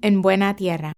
en 0.00 0.22
buena 0.22 0.54
tierra. 0.54 0.92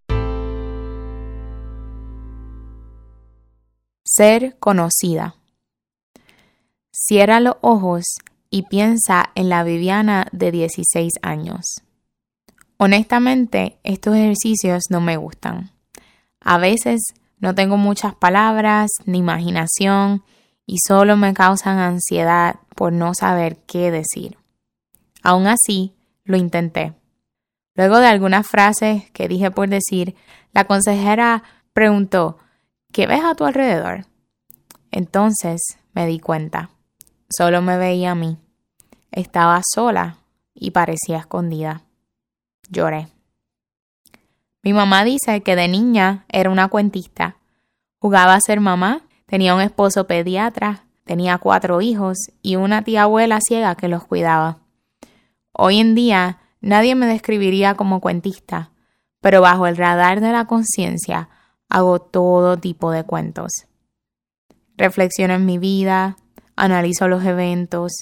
Ser 4.04 4.58
conocida. 4.58 5.36
Cierra 6.92 7.40
los 7.40 7.56
ojos 7.62 8.04
y 8.50 8.62
piensa 8.62 9.30
en 9.34 9.48
la 9.48 9.64
Viviana 9.64 10.26
de 10.32 10.50
16 10.50 11.14
años. 11.22 11.82
Honestamente, 12.76 13.78
estos 13.84 14.16
ejercicios 14.16 14.84
no 14.90 15.00
me 15.00 15.16
gustan. 15.16 15.70
A 16.40 16.58
veces 16.58 17.00
no 17.38 17.54
tengo 17.54 17.76
muchas 17.76 18.14
palabras 18.14 18.90
ni 19.06 19.18
imaginación 19.18 20.24
y 20.66 20.78
solo 20.86 21.16
me 21.16 21.32
causan 21.32 21.78
ansiedad 21.78 22.56
por 22.74 22.92
no 22.92 23.12
saber 23.14 23.58
qué 23.66 23.90
decir. 23.90 24.36
Aún 25.22 25.46
así, 25.46 25.94
lo 26.24 26.36
intenté. 26.36 26.99
Luego 27.74 27.98
de 27.98 28.06
algunas 28.06 28.46
frases 28.46 29.10
que 29.12 29.28
dije 29.28 29.50
por 29.50 29.68
decir, 29.68 30.14
la 30.52 30.64
consejera 30.64 31.42
preguntó, 31.72 32.38
¿qué 32.92 33.06
ves 33.06 33.22
a 33.24 33.34
tu 33.34 33.44
alrededor? 33.44 34.06
Entonces 34.90 35.60
me 35.92 36.06
di 36.06 36.18
cuenta. 36.18 36.70
Solo 37.28 37.62
me 37.62 37.76
veía 37.76 38.12
a 38.12 38.14
mí. 38.16 38.38
Estaba 39.12 39.60
sola 39.74 40.18
y 40.54 40.72
parecía 40.72 41.18
escondida. 41.18 41.82
Lloré. 42.68 43.08
Mi 44.62 44.72
mamá 44.72 45.04
dice 45.04 45.40
que 45.42 45.56
de 45.56 45.68
niña 45.68 46.24
era 46.28 46.50
una 46.50 46.68
cuentista. 46.68 47.36
Jugaba 47.98 48.34
a 48.34 48.40
ser 48.40 48.60
mamá, 48.60 49.02
tenía 49.26 49.54
un 49.54 49.60
esposo 49.60 50.06
pediatra, 50.06 50.84
tenía 51.04 51.38
cuatro 51.38 51.80
hijos 51.80 52.18
y 52.42 52.56
una 52.56 52.82
tía 52.82 53.04
abuela 53.04 53.40
ciega 53.40 53.74
que 53.74 53.88
los 53.88 54.04
cuidaba. 54.04 54.58
Hoy 55.52 55.78
en 55.78 55.94
día 55.94 56.38
nadie 56.60 56.94
me 56.94 57.06
describiría 57.06 57.74
como 57.74 58.00
cuentista, 58.00 58.72
pero 59.20 59.40
bajo 59.40 59.66
el 59.66 59.76
radar 59.76 60.20
de 60.20 60.32
la 60.32 60.46
conciencia 60.46 61.28
hago 61.68 62.00
todo 62.00 62.56
tipo 62.58 62.90
de 62.90 63.04
cuentos. 63.04 63.50
Reflexiono 64.76 65.34
en 65.34 65.46
mi 65.46 65.58
vida, 65.58 66.16
analizo 66.56 67.08
los 67.08 67.24
eventos 67.24 67.92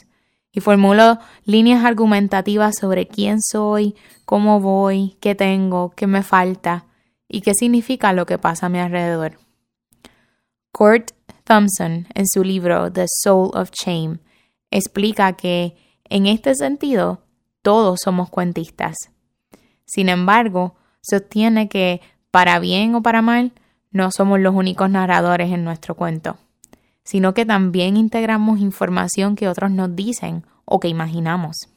y 0.52 0.60
formulo 0.60 1.18
líneas 1.44 1.84
argumentativas 1.84 2.76
sobre 2.76 3.06
quién 3.06 3.40
soy, 3.42 3.94
cómo 4.24 4.60
voy, 4.60 5.16
qué 5.20 5.34
tengo, 5.34 5.90
qué 5.90 6.06
me 6.06 6.22
falta 6.22 6.86
y 7.28 7.42
qué 7.42 7.54
significa 7.54 8.12
lo 8.12 8.26
que 8.26 8.38
pasa 8.38 8.66
a 8.66 8.68
mi 8.68 8.78
alrededor. 8.78 9.38
Kurt 10.72 11.12
Thompson, 11.44 12.06
en 12.14 12.26
su 12.26 12.44
libro 12.44 12.92
The 12.92 13.06
Soul 13.08 13.50
of 13.54 13.70
Shame, 13.72 14.18
explica 14.70 15.32
que, 15.32 15.76
en 16.04 16.26
este 16.26 16.54
sentido, 16.54 17.22
todos 17.68 17.98
somos 18.02 18.30
cuentistas. 18.30 18.96
Sin 19.84 20.08
embargo, 20.08 20.76
sostiene 21.02 21.68
que, 21.68 22.00
para 22.30 22.58
bien 22.60 22.94
o 22.94 23.02
para 23.02 23.20
mal, 23.20 23.52
no 23.90 24.08
somos 24.10 24.40
los 24.40 24.54
únicos 24.54 24.88
narradores 24.88 25.52
en 25.52 25.64
nuestro 25.64 25.94
cuento, 25.94 26.38
sino 27.04 27.34
que 27.34 27.44
también 27.44 27.98
integramos 27.98 28.60
información 28.60 29.36
que 29.36 29.48
otros 29.48 29.70
nos 29.70 29.94
dicen 29.94 30.46
o 30.64 30.80
que 30.80 30.88
imaginamos. 30.88 31.68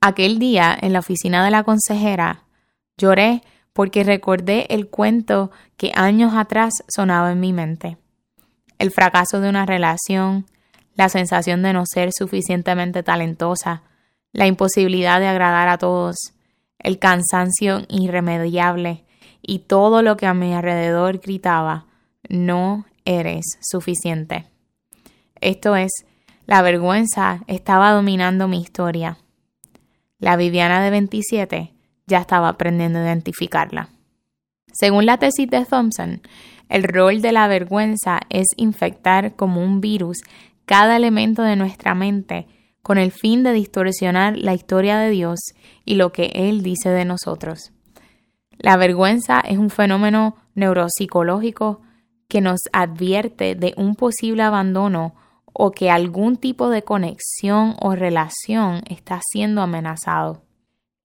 Aquel 0.00 0.38
día, 0.38 0.74
en 0.80 0.94
la 0.94 1.00
oficina 1.00 1.44
de 1.44 1.50
la 1.50 1.64
consejera, 1.64 2.44
lloré 2.96 3.42
porque 3.74 4.04
recordé 4.04 4.68
el 4.70 4.88
cuento 4.88 5.50
que 5.76 5.92
años 5.94 6.32
atrás 6.34 6.72
sonaba 6.88 7.30
en 7.32 7.40
mi 7.40 7.52
mente. 7.52 7.98
El 8.78 8.90
fracaso 8.90 9.42
de 9.42 9.50
una 9.50 9.66
relación, 9.66 10.46
la 10.94 11.10
sensación 11.10 11.62
de 11.62 11.74
no 11.74 11.84
ser 11.84 12.08
suficientemente 12.16 13.02
talentosa, 13.02 13.82
la 14.32 14.46
imposibilidad 14.46 15.20
de 15.20 15.28
agradar 15.28 15.68
a 15.68 15.78
todos, 15.78 16.16
el 16.78 16.98
cansancio 16.98 17.82
irremediable 17.88 19.04
y 19.40 19.60
todo 19.60 20.02
lo 20.02 20.16
que 20.16 20.26
a 20.26 20.34
mi 20.34 20.52
alrededor 20.54 21.18
gritaba, 21.18 21.86
no 22.28 22.86
eres 23.04 23.44
suficiente. 23.60 24.46
Esto 25.40 25.76
es, 25.76 25.90
la 26.46 26.62
vergüenza 26.62 27.42
estaba 27.46 27.92
dominando 27.92 28.48
mi 28.48 28.60
historia. 28.60 29.18
La 30.18 30.36
Viviana 30.36 30.82
de 30.82 30.90
27 30.90 31.72
ya 32.06 32.18
estaba 32.18 32.48
aprendiendo 32.48 32.98
a 32.98 33.02
identificarla. 33.02 33.88
Según 34.72 35.06
la 35.06 35.18
tesis 35.18 35.48
de 35.50 35.64
Thompson, 35.64 36.22
el 36.68 36.84
rol 36.84 37.20
de 37.20 37.32
la 37.32 37.48
vergüenza 37.48 38.20
es 38.30 38.46
infectar 38.56 39.36
como 39.36 39.62
un 39.62 39.80
virus 39.80 40.18
cada 40.64 40.96
elemento 40.96 41.42
de 41.42 41.56
nuestra 41.56 41.94
mente 41.94 42.46
con 42.82 42.98
el 42.98 43.12
fin 43.12 43.42
de 43.42 43.52
distorsionar 43.52 44.36
la 44.36 44.54
historia 44.54 44.98
de 44.98 45.10
Dios 45.10 45.40
y 45.84 45.94
lo 45.94 46.12
que 46.12 46.32
Él 46.34 46.62
dice 46.62 46.90
de 46.90 47.04
nosotros. 47.04 47.72
La 48.58 48.76
vergüenza 48.76 49.40
es 49.40 49.58
un 49.58 49.70
fenómeno 49.70 50.36
neuropsicológico 50.54 51.80
que 52.28 52.40
nos 52.40 52.60
advierte 52.72 53.54
de 53.54 53.74
un 53.76 53.94
posible 53.94 54.42
abandono 54.42 55.14
o 55.52 55.70
que 55.72 55.90
algún 55.90 56.36
tipo 56.36 56.70
de 56.70 56.82
conexión 56.82 57.76
o 57.80 57.94
relación 57.94 58.82
está 58.88 59.20
siendo 59.30 59.62
amenazado. 59.62 60.42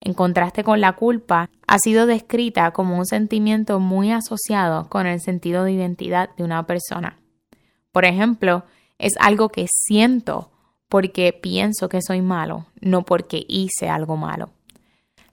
En 0.00 0.14
contraste 0.14 0.64
con 0.64 0.80
la 0.80 0.92
culpa, 0.92 1.50
ha 1.66 1.78
sido 1.78 2.06
descrita 2.06 2.70
como 2.70 2.96
un 2.96 3.04
sentimiento 3.04 3.80
muy 3.80 4.12
asociado 4.12 4.88
con 4.88 5.06
el 5.06 5.20
sentido 5.20 5.64
de 5.64 5.72
identidad 5.72 6.30
de 6.36 6.44
una 6.44 6.66
persona. 6.66 7.18
Por 7.92 8.04
ejemplo, 8.04 8.64
es 8.98 9.14
algo 9.18 9.48
que 9.48 9.66
siento 9.68 10.50
porque 10.88 11.32
pienso 11.32 11.88
que 11.88 12.00
soy 12.02 12.22
malo, 12.22 12.66
no 12.80 13.04
porque 13.04 13.44
hice 13.48 13.88
algo 13.88 14.16
malo. 14.16 14.50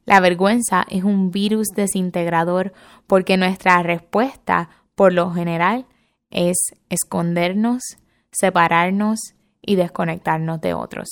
La 0.06 0.20
vergüenza 0.20 0.86
es 0.90 1.04
un 1.04 1.32
virus 1.32 1.70
desintegrador 1.76 2.74
porque 3.08 3.38
nuestra 3.38 3.82
respuesta, 3.82 4.70
por 4.94 5.14
lo 5.14 5.32
general, 5.32 5.88
es 6.30 6.58
escondernos, 6.90 7.82
separarnos 8.32 9.20
y 9.62 9.76
desconectarnos 9.76 10.62
de 10.62 10.74
otros. 10.74 11.08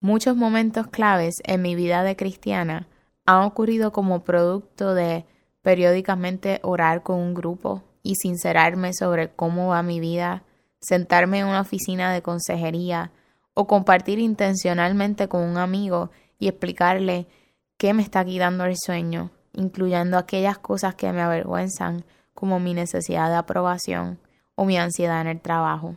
Muchos 0.00 0.36
momentos 0.36 0.88
claves 0.88 1.36
en 1.44 1.62
mi 1.62 1.74
vida 1.74 2.02
de 2.02 2.16
cristiana 2.16 2.88
han 3.26 3.42
ocurrido 3.42 3.92
como 3.92 4.24
producto 4.24 4.94
de 4.94 5.24
periódicamente 5.62 6.60
orar 6.62 7.02
con 7.02 7.18
un 7.18 7.34
grupo 7.34 7.82
y 8.02 8.14
sincerarme 8.14 8.92
sobre 8.94 9.28
cómo 9.28 9.68
va 9.68 9.82
mi 9.82 10.00
vida, 10.00 10.44
sentarme 10.80 11.40
en 11.40 11.46
una 11.46 11.60
oficina 11.60 12.12
de 12.12 12.22
consejería 12.22 13.12
o 13.60 13.66
compartir 13.66 14.20
intencionalmente 14.20 15.26
con 15.26 15.42
un 15.42 15.56
amigo 15.56 16.12
y 16.38 16.46
explicarle 16.46 17.26
qué 17.76 17.92
me 17.92 18.02
está 18.04 18.24
quitando 18.24 18.64
el 18.64 18.76
sueño, 18.76 19.32
incluyendo 19.52 20.16
aquellas 20.16 20.58
cosas 20.58 20.94
que 20.94 21.12
me 21.12 21.22
avergüenzan, 21.22 22.04
como 22.34 22.60
mi 22.60 22.72
necesidad 22.72 23.30
de 23.30 23.34
aprobación 23.34 24.20
o 24.54 24.64
mi 24.64 24.78
ansiedad 24.78 25.20
en 25.22 25.26
el 25.26 25.40
trabajo. 25.40 25.96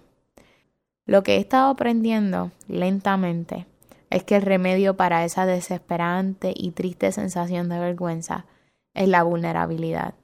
Lo 1.05 1.21
que 1.21 1.35
he 1.35 1.37
estado 1.37 1.69
aprendiendo 1.69 2.49
lentamente 2.67 3.67
es 4.09 4.23
que 4.23 4.37
el 4.37 4.41
remedio 4.41 4.97
para 4.97 5.23
esa 5.23 5.45
desesperante 5.45 6.55
y 6.55 6.71
triste 6.71 7.11
sensación 7.11 7.69
de 7.69 7.77
vergüenza 7.77 8.47
es 8.95 9.07
la 9.07 9.21
vulnerabilidad. 9.21 10.15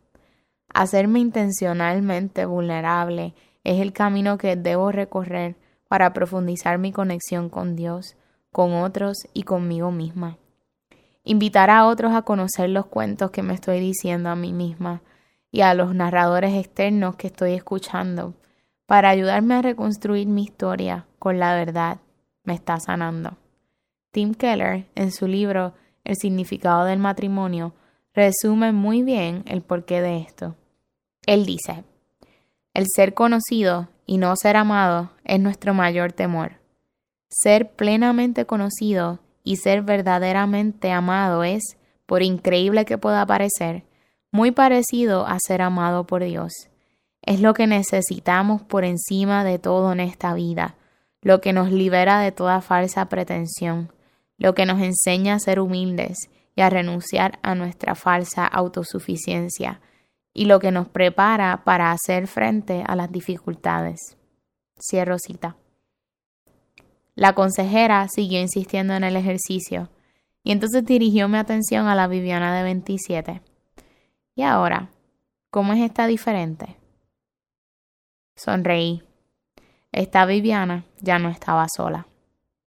Hacerme 0.74 1.20
intencionalmente 1.20 2.48
vulnerable 2.48 3.36
es 3.64 3.80
el 3.80 3.94
camino 3.94 4.40
que 4.40 4.56
debo 4.56 4.92
recorrer 4.92 5.56
para 5.88 6.14
profundizar 6.14 6.78
mi 6.78 6.92
conexión 6.92 7.50
con 7.50 7.76
Dios, 7.76 8.16
con 8.52 8.74
otros 8.74 9.28
y 9.34 9.44
conmigo 9.44 9.92
misma. 9.92 10.38
Invitar 11.24 11.70
a 11.70 11.86
otros 11.86 12.14
a 12.14 12.22
conocer 12.22 12.70
los 12.70 12.86
cuentos 12.86 13.32
que 13.32 13.44
me 13.44 13.54
estoy 13.54 13.80
diciendo 13.80 14.30
a 14.30 14.36
mí 14.36 14.54
misma 14.54 15.02
y 15.52 15.62
a 15.62 15.74
los 15.74 15.94
narradores 15.94 16.54
externos 16.56 17.16
que 17.16 17.28
estoy 17.28 17.54
escuchando 17.54 18.34
para 18.86 19.10
ayudarme 19.10 19.56
a 19.56 19.62
reconstruir 19.62 20.28
mi 20.28 20.44
historia 20.44 21.06
con 21.20 21.40
la 21.40 21.54
verdad 21.54 22.00
me 22.44 22.54
está 22.54 22.80
sanando. 22.80 23.38
Tim 24.12 24.34
Keller, 24.34 24.86
en 24.96 25.12
su 25.12 25.28
libro 25.28 25.74
El 26.04 26.16
significado 26.16 26.86
del 26.86 27.00
matrimonio, 27.00 27.74
resume 28.14 28.72
muy 28.72 29.04
bien 29.04 29.44
el 29.46 29.62
porqué 29.62 30.02
de 30.02 30.20
esto. 30.20 30.56
Él 31.26 31.46
dice, 31.46 31.84
el 32.74 32.86
ser 32.96 33.14
conocido 33.14 33.90
y 34.06 34.18
no 34.18 34.34
ser 34.38 34.56
amado 34.56 35.12
es 35.28 35.40
nuestro 35.40 35.74
mayor 35.74 36.14
temor. 36.14 36.54
Ser 37.30 37.74
plenamente 37.74 38.46
conocido 38.46 39.20
y 39.44 39.58
ser 39.58 39.84
verdaderamente 39.84 40.92
amado 40.92 41.44
es, 41.44 41.78
por 42.06 42.24
increíble 42.24 42.86
que 42.86 42.98
pueda 42.98 43.26
parecer, 43.26 43.84
muy 44.32 44.52
parecido 44.52 45.28
a 45.28 45.38
ser 45.40 45.62
amado 45.62 46.08
por 46.08 46.24
Dios. 46.24 46.54
Es 47.22 47.42
lo 47.42 47.54
que 47.54 47.68
necesitamos 47.68 48.62
por 48.62 48.86
encima 48.86 49.44
de 49.44 49.60
todo 49.60 49.92
en 49.92 50.00
esta 50.00 50.34
vida, 50.34 50.76
lo 51.22 51.42
que 51.42 51.52
nos 51.52 51.72
libera 51.72 52.20
de 52.20 52.32
toda 52.32 52.62
falsa 52.62 53.10
pretensión, 53.10 53.92
lo 54.38 54.56
que 54.56 54.66
nos 54.66 54.82
enseña 54.82 55.36
a 55.36 55.40
ser 55.40 55.60
humildes 55.60 56.30
y 56.56 56.62
a 56.62 56.70
renunciar 56.70 57.40
a 57.44 57.54
nuestra 57.54 57.96
falsa 57.96 58.48
autosuficiencia, 58.48 59.82
y 60.34 60.46
lo 60.46 60.60
que 60.60 60.72
nos 60.72 60.88
prepara 60.88 61.64
para 61.66 61.92
hacer 61.92 62.28
frente 62.28 62.84
a 62.88 62.96
las 62.96 63.12
dificultades. 63.12 64.18
Cierro 64.80 65.18
cita. 65.20 65.58
La 67.16 67.34
consejera 67.34 68.08
siguió 68.08 68.40
insistiendo 68.40 68.94
en 68.94 69.04
el 69.04 69.16
ejercicio 69.16 69.90
Y 70.44 70.52
entonces 70.52 70.86
dirigió 70.86 71.28
mi 71.28 71.38
atención 71.38 71.88
a 71.88 71.96
la 71.96 72.08
Viviana 72.08 72.56
de 72.56 72.64
27. 72.64 73.42
¿Y 74.36 74.44
ahora? 74.44 74.92
¿Cómo 75.50 75.74
es 75.74 75.82
esta 75.82 76.06
diferente? 76.08 76.78
Sonreí. 78.36 79.04
Esta 79.92 80.26
Viviana 80.26 80.86
ya 81.00 81.18
no 81.18 81.30
estaba 81.30 81.68
sola. 81.68 82.08